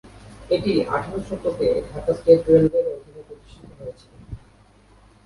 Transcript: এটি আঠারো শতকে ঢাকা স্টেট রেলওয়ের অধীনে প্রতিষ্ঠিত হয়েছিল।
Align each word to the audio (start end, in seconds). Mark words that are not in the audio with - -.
এটি 0.49 0.71
আঠারো 0.87 1.19
শতকে 1.27 1.67
ঢাকা 1.89 2.11
স্টেট 2.13 2.41
রেলওয়ের 2.47 2.87
অধীনে 2.93 3.21
প্রতিষ্ঠিত 3.27 3.69
হয়েছিল। 3.79 4.11